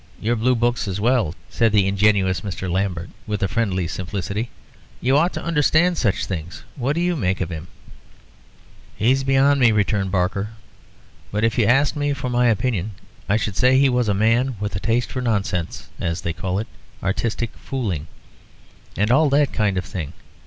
Your 0.19 0.35
blue 0.35 0.55
books 0.55 0.87
as 0.87 0.99
well," 0.99 1.35
said 1.47 1.71
the 1.71 1.87
ingenuous 1.87 2.41
Mr. 2.41 2.67
Lambert, 2.67 3.11
with 3.27 3.43
a 3.43 3.47
friendly 3.47 3.87
simplicity. 3.87 4.49
"You 4.99 5.15
ought 5.15 5.31
to 5.33 5.43
understand 5.43 5.95
such 5.99 6.25
things. 6.25 6.63
What 6.75 6.93
do 6.93 7.01
you 7.01 7.15
make 7.15 7.39
of 7.39 7.51
him?" 7.51 7.67
"He's 8.97 9.23
beyond 9.23 9.59
me," 9.59 9.71
returned 9.71 10.09
Barker. 10.09 10.53
"But 11.31 11.43
if 11.43 11.55
you 11.59 11.67
asked 11.67 11.95
me 11.95 12.13
for 12.13 12.31
my 12.31 12.47
opinion, 12.47 12.93
I 13.29 13.37
should 13.37 13.55
say 13.55 13.77
he 13.77 13.89
was 13.89 14.09
a 14.09 14.15
man 14.15 14.55
with 14.59 14.75
a 14.75 14.79
taste 14.79 15.11
for 15.11 15.21
nonsense, 15.21 15.89
as 15.99 16.21
they 16.21 16.33
call 16.33 16.57
it 16.57 16.65
artistic 17.03 17.51
fooling, 17.55 18.07
and 18.97 19.11
all 19.11 19.29
that 19.29 19.53
kind 19.53 19.77
of 19.77 19.85
thing. 19.85 20.13